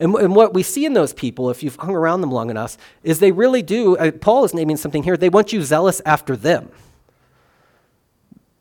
[0.00, 2.78] and, and what we see in those people, if you've hung around them long enough,
[3.02, 6.34] is they really do, uh, Paul is naming something here, they want you zealous after
[6.34, 6.70] them.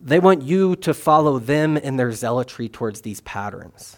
[0.02, 3.96] They want you to follow them in their zealotry towards these patterns.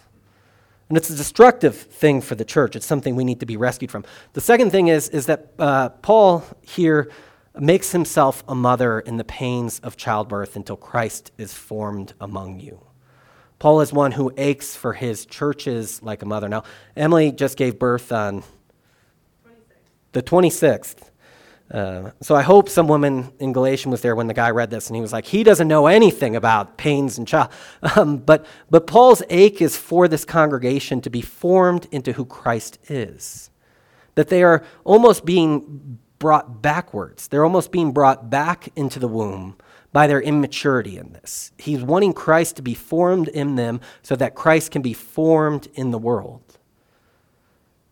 [0.92, 2.76] And it's a destructive thing for the church.
[2.76, 4.04] It's something we need to be rescued from.
[4.34, 7.10] The second thing is, is that uh, Paul here
[7.58, 12.78] makes himself a mother in the pains of childbirth until Christ is formed among you.
[13.58, 16.46] Paul is one who aches for his churches like a mother.
[16.46, 16.62] Now,
[16.94, 18.42] Emily just gave birth on
[19.44, 19.80] 26.
[20.12, 21.10] the 26th.
[21.72, 24.88] Uh, so I hope some woman in Galatian was there when the guy read this
[24.88, 27.50] and he was like, he doesn't know anything about pains and child.
[27.96, 32.78] Um, but, but Paul's ache is for this congregation to be formed into who Christ
[32.88, 33.50] is.
[34.14, 37.28] That they are almost being brought backwards.
[37.28, 39.56] They're almost being brought back into the womb
[39.92, 41.52] by their immaturity in this.
[41.58, 45.90] He's wanting Christ to be formed in them so that Christ can be formed in
[45.90, 46.58] the world.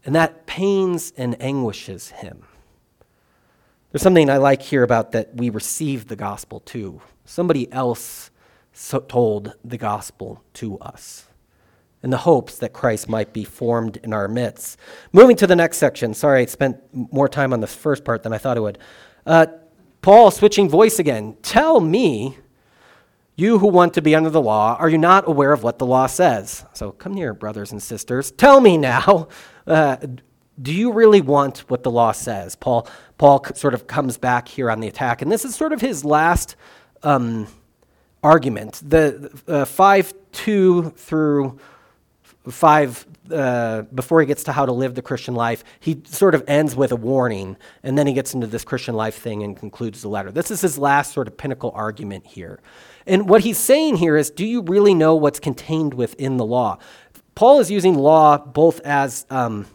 [0.05, 2.45] And that pains and anguishes him.
[3.91, 7.01] There's something I like here about that we receive the gospel too.
[7.25, 8.31] Somebody else
[8.73, 11.27] so told the gospel to us
[12.03, 14.79] in the hopes that Christ might be formed in our midst.
[15.13, 16.15] Moving to the next section.
[16.15, 18.79] Sorry, I spent more time on the first part than I thought I would.
[19.27, 19.47] Uh,
[20.03, 21.37] Paul switching voice again.
[21.43, 22.39] Tell me,
[23.37, 25.87] you who want to be under the law, are you not aware of what the
[25.87, 26.65] law says?
[26.73, 28.31] So come near, brothers and sisters.
[28.31, 29.29] Tell me now.
[29.67, 29.97] Uh,
[30.61, 32.57] do you really want what the law says?
[32.57, 35.81] Paul, Paul sort of comes back here on the attack, and this is sort of
[35.81, 36.57] his last
[37.03, 37.47] um,
[38.23, 38.81] argument.
[38.85, 41.59] The uh, 5 2 through
[42.49, 46.43] 5 uh, before he gets to how to live the Christian life, he sort of
[46.49, 50.03] ends with a warning, and then he gets into this Christian life thing and concludes
[50.03, 50.31] the letter.
[50.31, 52.61] This is his last sort of pinnacle argument here.
[53.07, 56.79] And what he's saying here is do you really know what's contained within the law?
[57.35, 59.67] Paul is using law both as um,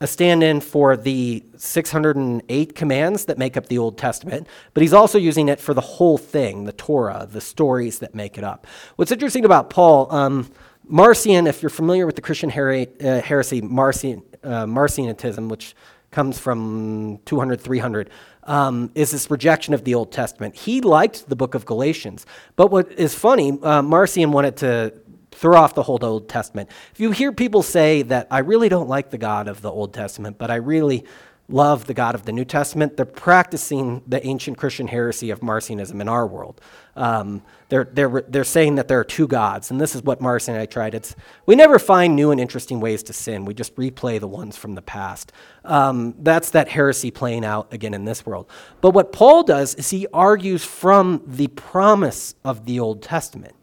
[0.00, 4.92] a stand in for the 608 commands that make up the Old Testament, but he's
[4.92, 8.66] also using it for the whole thing, the Torah, the stories that make it up.
[8.96, 10.50] What's interesting about Paul, um,
[10.86, 15.74] Marcion, if you're familiar with the Christian uh, heresy, Marcion, uh, Marcionism, which
[16.10, 18.10] comes from 200, 300,
[18.44, 20.54] um, is this rejection of the Old Testament.
[20.54, 22.26] He liked the book of Galatians.
[22.56, 24.92] But what is funny, uh, Marcion wanted to
[25.34, 26.70] throw off the whole Old Testament.
[26.92, 29.92] If you hear people say that I really don't like the God of the Old
[29.92, 31.04] Testament, but I really
[31.48, 36.00] love the God of the New Testament, they're practicing the ancient Christian heresy of Marcionism
[36.00, 36.60] in our world.
[36.96, 40.54] Um, they're, they're, they're saying that there are two gods, and this is what Marcion
[40.54, 40.94] and I tried.
[40.94, 44.56] It's, we never find new and interesting ways to sin, we just replay the ones
[44.56, 45.32] from the past.
[45.64, 48.48] Um, that's that heresy playing out again in this world.
[48.80, 53.54] But what Paul does is he argues from the promise of the Old Testament.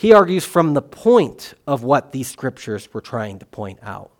[0.00, 4.10] He argues from the point of what these scriptures were trying to point out.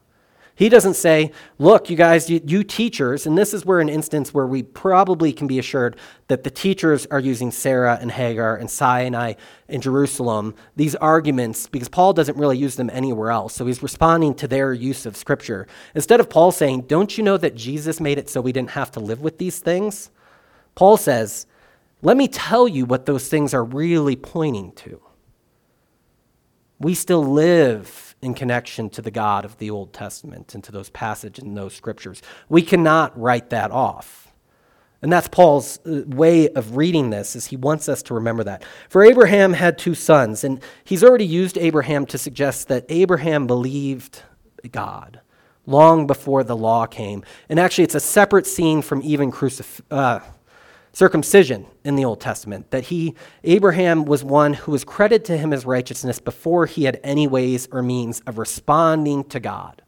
[0.55, 4.35] He doesn't say, look, you guys, you, you, teachers, and this is where an instance
[4.35, 5.97] where we probably can be assured
[6.29, 9.33] that the teachers are using Sarah and Hagar and Sinai
[9.71, 13.55] and Jerusalem, these arguments, because Paul doesn't really use them anywhere else.
[13.55, 15.67] So he's responding to their use of Scripture.
[15.95, 18.91] Instead of Paul saying, don't you know that Jesus made it so we didn't have
[18.91, 20.11] to live with these things?
[20.75, 21.47] Paul says,
[22.03, 25.01] let me tell you what those things are really pointing to.
[26.81, 30.91] We still live in connection to the God of the Old Testament and to those
[30.91, 32.23] passages and those scriptures.
[32.49, 34.33] We cannot write that off.
[35.03, 38.65] And that's Paul's uh, way of reading this is he wants us to remember that.
[38.89, 44.23] For Abraham had two sons, and he's already used Abraham to suggest that Abraham believed
[44.71, 45.21] God
[45.67, 47.25] long before the law came.
[47.49, 50.21] And actually, it's a separate scene from even crucif- uh,
[50.93, 52.71] circumcision in the Old Testament.
[52.71, 57.01] That he, Abraham, was one who was credited to him as righteousness before he had
[57.03, 59.83] any ways or means of responding to God.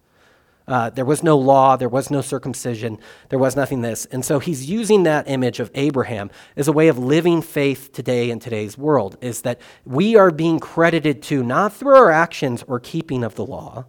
[0.69, 2.97] Uh, there was no law, there was no circumcision,
[3.31, 4.07] there was nothing this.
[4.07, 8.31] And so he's using that image of Abraham as a way of living faith today
[8.31, 12.79] in today's world, is that we are being credited to not through our actions or
[12.79, 13.87] keeping of the law.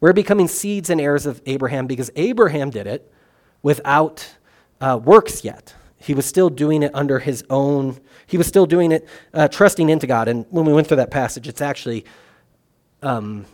[0.00, 3.12] We're becoming seeds and heirs of Abraham because Abraham did it
[3.62, 4.36] without
[4.80, 5.74] uh, works yet.
[6.04, 9.88] He was still doing it under his own, he was still doing it, uh, trusting
[9.88, 10.28] into God.
[10.28, 12.04] And when we went through that passage, it's actually
[13.02, 13.46] um,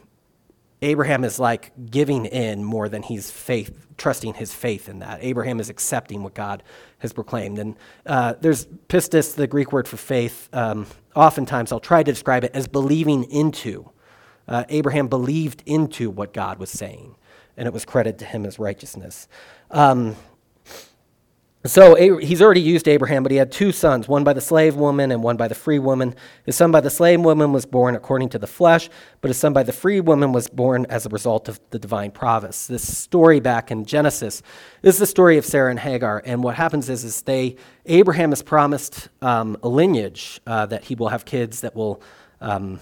[0.82, 5.20] Abraham is like giving in more than he's faith, trusting his faith in that.
[5.22, 6.64] Abraham is accepting what God
[6.98, 7.60] has proclaimed.
[7.60, 10.48] And uh, there's pistis, the Greek word for faith.
[10.52, 13.90] Um, oftentimes, I'll try to describe it as believing into.
[14.48, 17.14] Uh, Abraham believed into what God was saying,
[17.56, 19.28] and it was credited to him as righteousness.
[19.70, 20.16] Um,
[21.66, 25.12] so he's already used Abraham, but he had two sons, one by the slave woman
[25.12, 26.14] and one by the free woman.
[26.46, 28.88] His son by the slave woman was born according to the flesh,
[29.20, 32.12] but his son by the free woman was born as a result of the divine
[32.12, 32.66] providence.
[32.66, 34.42] This story back in Genesis
[34.82, 38.32] this is the story of Sarah and Hagar, and what happens is, is they Abraham
[38.32, 42.00] is promised um, a lineage uh, that he will have kids that will
[42.40, 42.80] um,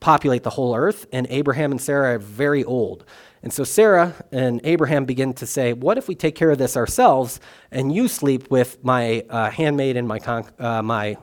[0.00, 3.04] populate the whole earth, and Abraham and Sarah are very old.
[3.42, 6.76] And so Sarah and Abraham begin to say, What if we take care of this
[6.76, 11.16] ourselves and you sleep with my uh, handmaid and my, con- uh, my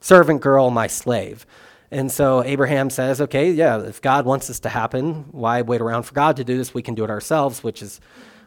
[0.00, 1.46] servant girl, my slave?
[1.92, 6.04] And so Abraham says, Okay, yeah, if God wants this to happen, why wait around
[6.04, 6.74] for God to do this?
[6.74, 8.00] We can do it ourselves, which is,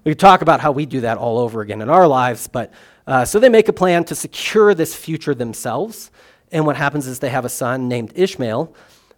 [0.03, 2.47] we talk about how we do that all over again in our lives.
[2.47, 2.73] But
[3.07, 6.12] uh, so they make a plan to secure this future themselves.
[6.51, 8.75] And what happens is they have a son named Ishmael.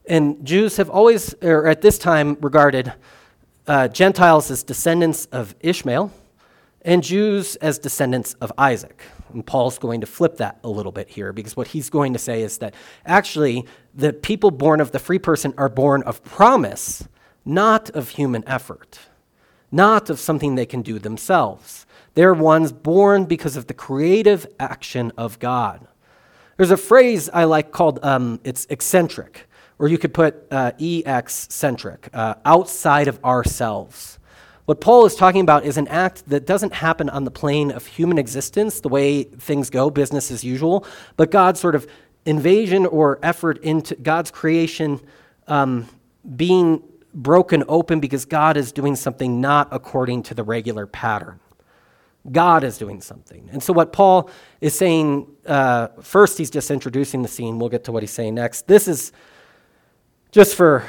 [0.07, 2.93] And Jews have always, or at this time, regarded
[3.67, 6.11] uh, Gentiles as descendants of Ishmael,
[6.85, 9.01] and Jews as descendants of Isaac.
[9.33, 12.19] And Paul's going to flip that a little bit here because what he's going to
[12.19, 12.75] say is that
[13.05, 17.07] actually the people born of the free person are born of promise,
[17.43, 18.99] not of human effort,
[19.71, 21.87] not of something they can do themselves.
[22.13, 25.87] They're ones born because of the creative action of God.
[26.55, 29.47] There's a phrase I like called um, it's eccentric
[29.79, 34.19] or you could put uh, EX centric, uh, outside of ourselves.
[34.65, 37.85] What Paul is talking about is an act that doesn't happen on the plane of
[37.85, 40.85] human existence, the way things go, business as usual,
[41.17, 41.87] but God's sort of
[42.25, 44.99] invasion or effort into God's creation
[45.47, 45.87] um,
[46.35, 46.81] being
[47.13, 51.39] broken open because God is doing something not according to the regular pattern.
[52.31, 53.47] God is doing something.
[53.51, 57.59] And so, what Paul is saying, uh, first, he's just introducing the scene.
[57.59, 58.67] We'll get to what he's saying next.
[58.67, 59.11] This is
[60.35, 60.83] just for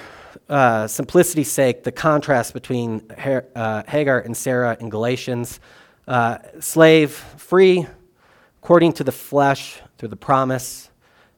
[0.49, 5.61] uh, simplicity's sake, the contrast between uh, Hagar and Sarah in Galatians
[6.09, 7.87] uh, slave, free,
[8.61, 10.91] according to the flesh, through the promise.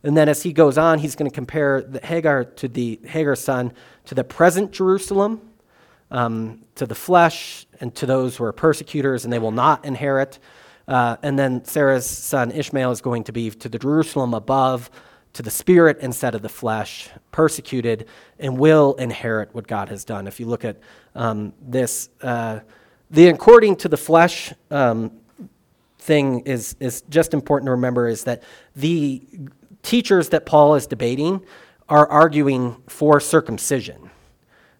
[0.03, 3.41] And then as he goes on, he's going to compare the Hagar to the Hagar's
[3.41, 3.75] son
[4.07, 5.43] to the present Jerusalem,
[6.11, 10.39] um, to the flesh, and to those who are persecutors, and they will not inherit.
[10.87, 14.91] Uh, and then Sarah's son Ishmael is going to be to the Jerusalem above,
[15.33, 20.27] to the spirit instead of the flesh, persecuted, and will inherit what God has done.
[20.27, 20.79] If you look at
[21.15, 22.61] um, this, uh,
[23.11, 25.13] the according to the flesh um,
[25.99, 28.43] thing is, is just important to remember is that
[28.75, 29.23] the
[29.83, 31.45] teachers that Paul is debating
[31.89, 34.11] are arguing for circumcision.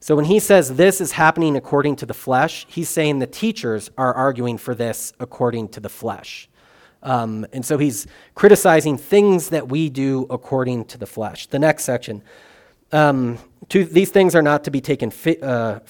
[0.01, 3.91] So when he says this is happening according to the flesh, he's saying the teachers
[3.99, 6.48] are arguing for this according to the flesh.
[7.03, 11.47] Um, and so he's criticizing things that we do according to the flesh.
[11.47, 12.23] The next section.
[12.93, 15.11] Um, to, these things are not to be taken.
[15.11, 15.81] Fi- uh,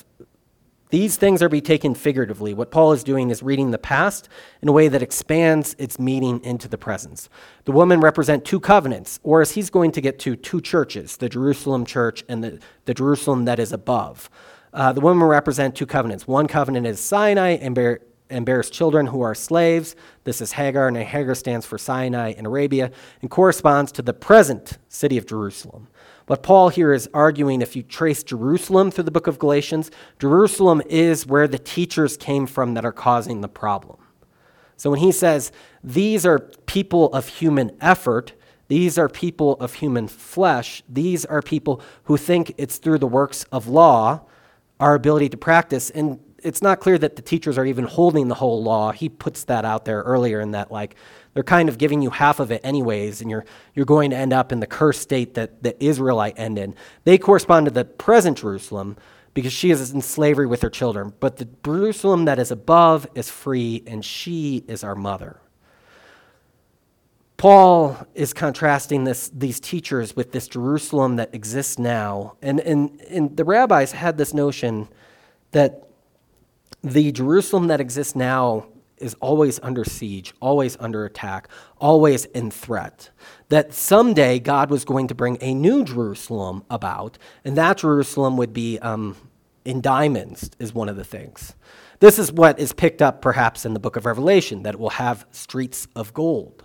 [0.91, 2.55] these things are be taken figuratively.
[2.55, 4.29] What Paul is doing is reading the past
[4.63, 7.29] in a way that expands its meaning into the present.
[7.65, 11.29] The women represent two covenants, or as he's going to get to, two churches the
[11.29, 14.31] Jerusalem church and the, the Jerusalem that is above.
[14.73, 16.27] Uh, the women represent two covenants.
[16.27, 19.97] One covenant is Sinai and bear, bears children who are slaves.
[20.25, 24.79] This is Hagar, and Hagar stands for Sinai in Arabia and corresponds to the present
[24.89, 25.89] city of Jerusalem.
[26.27, 30.83] But Paul here is arguing, if you trace Jerusalem through the book of Galatians, Jerusalem
[30.87, 33.97] is where the teachers came from that are causing the problem.
[34.77, 35.51] So when he says
[35.83, 38.35] these are people of human effort,
[38.69, 43.45] these are people of human flesh, these are people who think it's through the works
[43.45, 44.21] of law,
[44.79, 45.89] our ability to practice.
[45.91, 48.93] And it's not clear that the teachers are even holding the whole law.
[48.93, 50.95] He puts that out there earlier in that, like,
[51.35, 54.33] they're kind of giving you half of it anyways, and you're, you're going to end
[54.33, 56.75] up in the cursed state that the Israelite ended in.
[57.05, 58.97] They correspond to the present Jerusalem
[59.35, 61.13] because she is in slavery with her children.
[61.21, 65.41] But the Jerusalem that is above is free, and she is our mother.
[67.37, 72.37] Paul is contrasting this, these teachers with this Jerusalem that exists now.
[72.43, 74.89] And, and, and the rabbis had this notion
[75.53, 75.88] that
[76.83, 78.67] the Jerusalem that exists now
[78.99, 81.49] is always under siege, always under attack,
[81.79, 83.11] always in threat.
[83.49, 88.53] That someday God was going to bring a new Jerusalem about, and that Jerusalem would
[88.53, 89.17] be um,
[89.65, 91.55] in diamonds, is one of the things.
[92.01, 94.91] This is what is picked up perhaps in the book of Revelation, that it will
[94.91, 96.65] have streets of gold.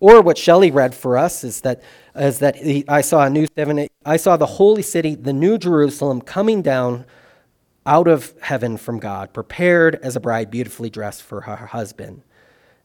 [0.00, 1.82] Or what Shelley read for us is that,
[2.16, 5.58] is that he, I saw a new seven, I saw the holy city, the new
[5.58, 7.06] Jerusalem, coming down
[7.86, 12.22] out of heaven from God, prepared as a bride beautifully dressed for her husband.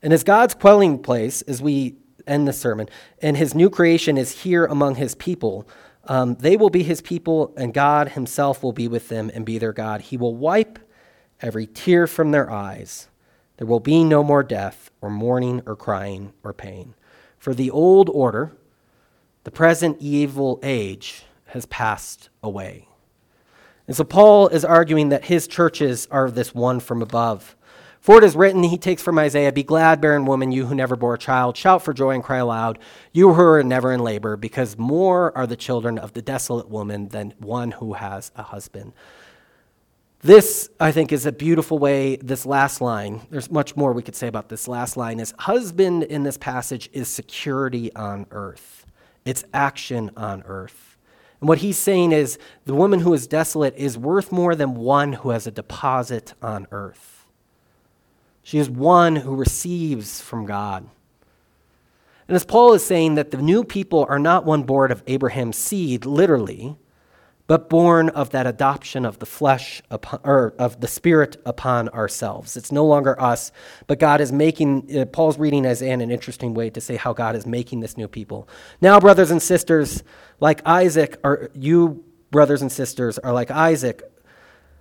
[0.01, 1.95] And as God's quelling place, as we
[2.25, 2.89] end the sermon,
[3.21, 5.67] and his new creation is here among his people,
[6.05, 9.57] um, they will be his people, and God himself will be with them and be
[9.57, 10.01] their God.
[10.01, 10.79] He will wipe
[11.41, 13.07] every tear from their eyes.
[13.57, 16.93] There will be no more death, or mourning, or crying, or pain.
[17.37, 18.55] For the old order,
[19.43, 22.86] the present evil age, has passed away.
[23.87, 27.55] And so Paul is arguing that his churches are this one from above.
[28.01, 30.95] For it is written, he takes from Isaiah, Be glad, barren woman, you who never
[30.95, 31.57] bore a child.
[31.57, 32.79] Shout for joy and cry aloud,
[33.11, 37.09] you who are never in labor, because more are the children of the desolate woman
[37.09, 38.93] than one who has a husband.
[40.21, 42.15] This, I think, is a beautiful way.
[42.17, 46.03] This last line, there's much more we could say about this last line, is husband
[46.03, 48.85] in this passage is security on earth,
[49.25, 50.86] it's action on earth.
[51.39, 55.13] And what he's saying is the woman who is desolate is worth more than one
[55.13, 57.25] who has a deposit on earth.
[58.43, 60.89] She is one who receives from God.
[62.27, 65.57] And as Paul is saying that the new people are not one born of Abraham's
[65.57, 66.77] seed, literally,
[67.47, 72.57] but born of that adoption of the flesh upon, or of the spirit upon ourselves.
[72.57, 73.51] It's no longer us,
[73.87, 77.13] but God is making, uh, Paul's reading Isaiah in an interesting way to say how
[77.13, 78.47] God is making this new people.
[78.81, 80.03] Now, brothers and sisters,
[80.41, 84.03] like Isaac, are you, brothers and sisters, are like Isaac,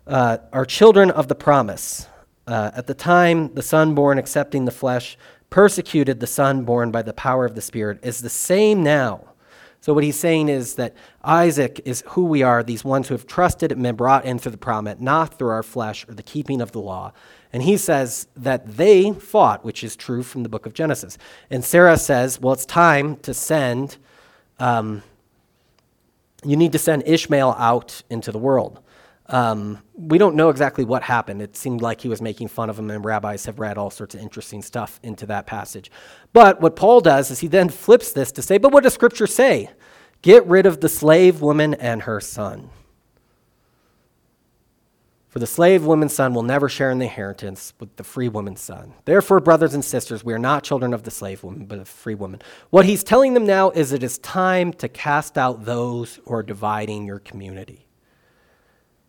[0.06, 2.06] uh, are children of the promise.
[2.48, 5.16] Uh, at the time, the son born accepting the flesh
[5.50, 9.35] persecuted the son born by the power of the Spirit is the same now
[9.86, 13.24] so, what he's saying is that Isaac is who we are, these ones who have
[13.24, 16.60] trusted and been brought in through the promise, not through our flesh or the keeping
[16.60, 17.12] of the law.
[17.52, 21.18] And he says that they fought, which is true from the book of Genesis.
[21.50, 23.98] And Sarah says, well, it's time to send,
[24.58, 25.04] um,
[26.44, 28.80] you need to send Ishmael out into the world.
[29.28, 31.42] Um, we don't know exactly what happened.
[31.42, 34.14] It seemed like he was making fun of him, and rabbis have read all sorts
[34.14, 35.90] of interesting stuff into that passage.
[36.32, 39.26] But what Paul does is he then flips this to say, But what does Scripture
[39.26, 39.70] say?
[40.26, 42.70] Get rid of the slave woman and her son.
[45.28, 48.60] For the slave woman's son will never share in the inheritance with the free woman's
[48.60, 48.94] son.
[49.04, 52.16] Therefore, brothers and sisters, we are not children of the slave woman, but of free
[52.16, 52.42] woman.
[52.70, 56.42] What he's telling them now is it is time to cast out those who are
[56.42, 57.86] dividing your community.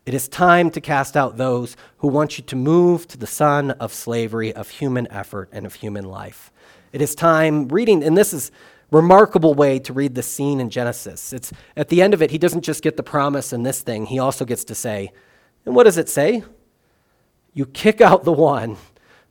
[0.06, 3.72] It is time to cast out those who want you to move to the son
[3.72, 6.52] of slavery, of human effort, and of human life.
[6.94, 8.52] It is time reading, and this is
[8.92, 11.34] remarkable way to read the scene in Genesis.
[11.34, 14.06] It's at the end of it, he doesn't just get the promise in this thing,
[14.06, 15.12] he also gets to say,
[15.66, 16.44] and what does it say?
[17.54, 18.78] You kick out the one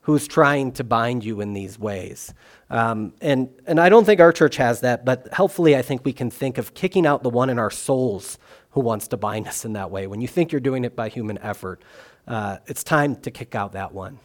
[0.01, 2.33] who's trying to bind you in these ways.
[2.69, 6.13] Um, and, and I don't think our church has that, but helpfully, I think we
[6.13, 8.37] can think of kicking out the one in our souls
[8.71, 10.07] who wants to bind us in that way.
[10.07, 11.81] When you think you're doing it by human effort,
[12.27, 14.19] uh, it's time to kick out that one.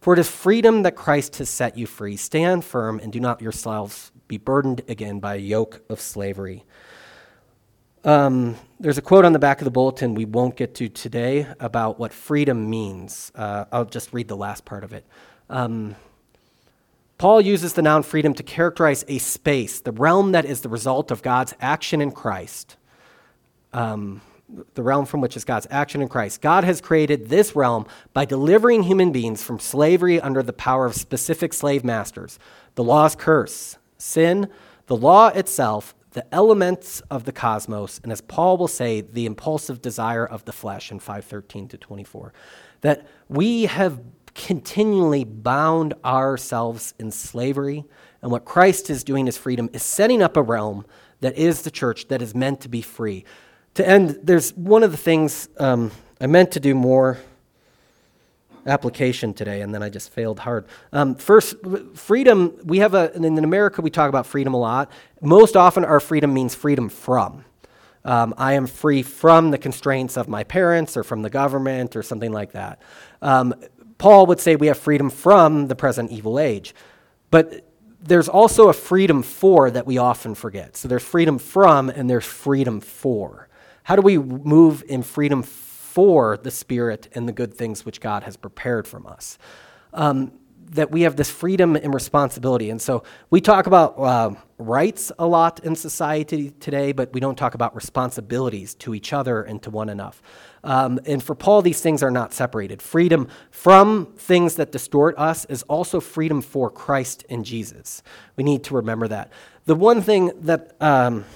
[0.00, 2.16] For it is freedom that Christ has set you free.
[2.16, 6.64] Stand firm and do not yourselves be burdened again by a yoke of slavery.
[8.02, 11.46] Um, there's a quote on the back of the bulletin we won't get to today
[11.60, 13.30] about what freedom means.
[13.34, 15.04] Uh, I'll just read the last part of it.
[15.50, 15.96] Um,
[17.18, 21.10] Paul uses the noun freedom to characterize a space, the realm that is the result
[21.10, 22.78] of God's action in Christ
[23.72, 24.20] um,
[24.74, 26.40] the realm from which is God's action in Christ.
[26.40, 30.94] God has created this realm by delivering human beings from slavery under the power of
[30.94, 32.38] specific slave masters.
[32.74, 34.48] The law's curse, sin,
[34.86, 39.80] the law itself, the elements of the cosmos, and as Paul will say, the impulsive
[39.80, 42.32] desire of the flesh in 513 to 24.
[42.82, 44.00] That we have
[44.34, 47.84] continually bound ourselves in slavery,
[48.20, 50.84] and what Christ is doing as freedom is setting up a realm
[51.20, 53.24] that is the church that is meant to be free
[53.74, 55.90] to end, there's one of the things um,
[56.20, 57.18] I meant to do more.
[58.66, 60.66] Application today, and then I just failed hard.
[60.92, 61.56] Um, first,
[61.94, 64.90] freedom, we have a, in America, we talk about freedom a lot.
[65.20, 67.44] Most often, our freedom means freedom from.
[68.04, 72.02] Um, I am free from the constraints of my parents or from the government or
[72.02, 72.82] something like that.
[73.20, 73.54] Um,
[73.98, 76.74] Paul would say we have freedom from the present evil age.
[77.30, 77.64] But
[78.00, 80.76] there's also a freedom for that we often forget.
[80.76, 83.48] So there's freedom from and there's freedom for.
[83.84, 85.42] How do we move in freedom
[85.92, 89.38] for the Spirit and the good things which God has prepared from us?
[89.92, 90.32] Um,
[90.70, 92.70] that we have this freedom and responsibility.
[92.70, 97.36] And so we talk about uh, rights a lot in society today, but we don't
[97.36, 100.16] talk about responsibilities to each other and to one another.
[100.64, 102.80] Um, and for Paul, these things are not separated.
[102.80, 108.02] Freedom from things that distort us is also freedom for Christ and Jesus.
[108.36, 109.30] We need to remember that.
[109.66, 111.26] The one thing that um,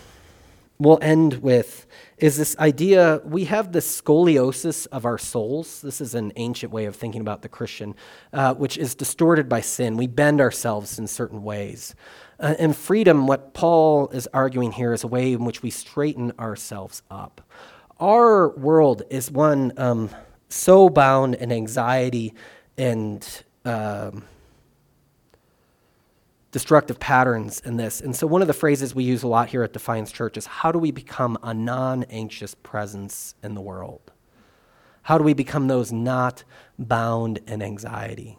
[0.78, 1.86] we'll end with
[2.18, 5.82] is this idea we have the scoliosis of our souls.
[5.82, 7.94] This is an ancient way of thinking about the Christian,
[8.32, 9.96] uh, which is distorted by sin.
[9.96, 11.94] We bend ourselves in certain ways.
[12.40, 16.32] Uh, and freedom, what Paul is arguing here, is a way in which we straighten
[16.38, 17.42] ourselves up.
[18.00, 20.10] Our world is one um,
[20.48, 22.34] so bound in anxiety
[22.78, 23.26] and.
[23.64, 24.24] Um,
[26.56, 28.00] destructive patterns in this.
[28.00, 30.46] And so, one of the phrases we use a lot here at Defiance Church is
[30.46, 34.10] how do we become a non anxious presence in the world?
[35.02, 36.44] How do we become those not
[36.78, 38.38] bound in anxiety?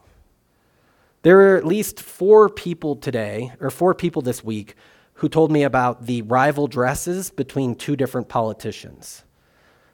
[1.22, 4.74] There are at least four people today, or four people this week,
[5.14, 9.26] who told me about the rival dresses between two different politicians.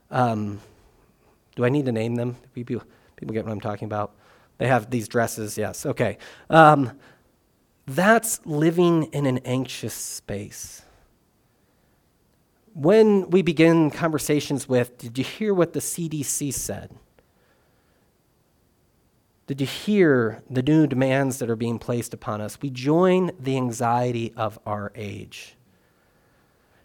[0.09, 0.61] Um,
[1.57, 2.37] do I need to name them?
[2.53, 2.83] People,
[3.17, 4.15] people get what I'm talking about.
[4.59, 6.19] They have these dresses, yes, okay.
[6.49, 6.97] Um,
[7.85, 10.83] that's living in an anxious space.
[12.73, 16.91] When we begin conversations with, did you hear what the CDC said?
[19.45, 22.57] Did you hear the new demands that are being placed upon us?
[22.61, 25.55] We join the anxiety of our age.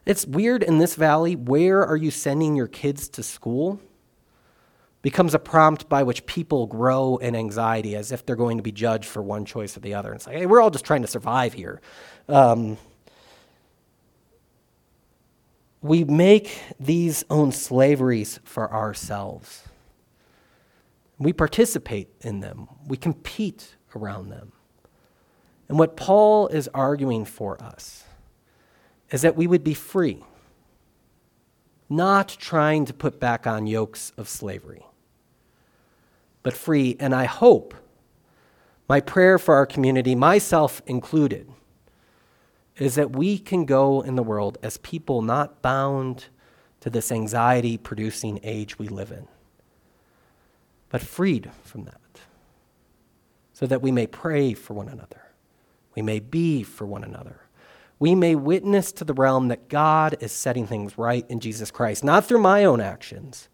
[0.05, 1.37] It's weird in this valley.
[1.37, 3.81] Where are you sending your kids to school?
[5.03, 8.73] Becomes a prompt by which people grow in anxiety as if they're going to be
[8.73, 10.11] judged for one choice or the other.
[10.11, 11.81] And it's like, hey, we're all just trying to survive here.
[12.29, 12.77] Um,
[15.81, 19.63] we make these own slaveries for ourselves.
[21.19, 24.53] We participate in them, we compete around them.
[25.69, 28.05] And what Paul is arguing for us
[29.11, 30.25] is that we would be free,
[31.89, 34.85] not trying to put back on yokes of slavery
[36.43, 36.97] but free.
[36.99, 37.75] And I hope
[38.89, 41.51] my prayer for our community, myself included,
[42.79, 46.27] is that we can go in the world as people not bound
[46.81, 49.29] to this anxiety producing age we live in,
[50.89, 52.01] but freed from that,
[53.53, 55.33] so that we may pray for one another,
[55.95, 57.41] we may be for one another.
[57.99, 62.05] We may witness to the realm that God is setting things right in Jesus Christ,
[62.05, 63.49] not through my own actions,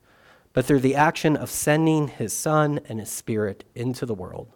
[0.53, 4.49] but through the action of sending his Son and his Spirit into the world,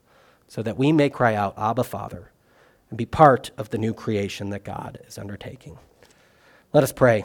[0.46, 2.32] so that we may cry out, Abba, Father,
[2.90, 5.78] and be part of the new creation that God is undertaking.
[6.72, 7.24] Let us pray.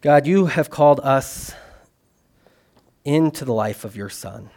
[0.00, 1.54] God, you have called us
[3.04, 4.50] into the life of your Son.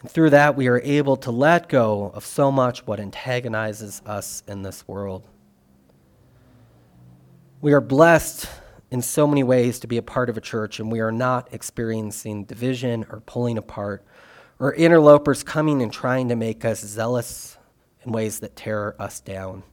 [0.00, 4.42] And through that, we are able to let go of so much what antagonizes us
[4.46, 5.26] in this world.
[7.60, 8.46] We are blessed
[8.90, 11.52] in so many ways to be a part of a church, and we are not
[11.52, 14.04] experiencing division or pulling apart
[14.60, 17.58] or interlopers coming and trying to make us zealous
[18.04, 19.64] in ways that tear us down.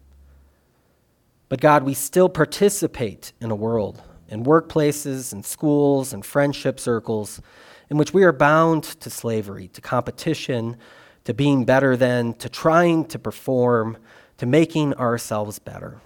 [1.50, 7.42] But God, we still participate in a world, in workplaces, in schools, in friendship circles
[7.90, 10.78] in which we are bound to slavery, to competition,
[11.24, 13.98] to being better than, to trying to perform,
[14.38, 16.00] to making ourselves better.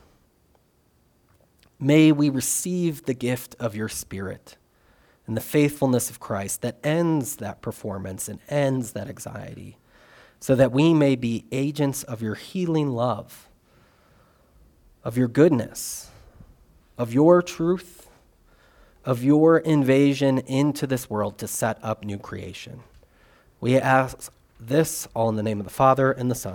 [1.80, 4.57] May we receive the gift of your Spirit
[5.27, 9.77] and the faithfulness of Christ that ends that performance and ends that anxiety,
[10.39, 13.47] so that we may be agents of your healing love,
[15.03, 16.09] of your goodness,
[16.97, 17.99] of your truth,
[19.06, 22.82] of your invasion into this world to set up new creation.
[23.62, 26.54] We ask this all in the name of the Father and the Son